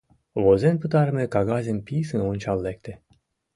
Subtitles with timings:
[0.43, 2.93] Возен пытарыме кагазым писын ончал лекте.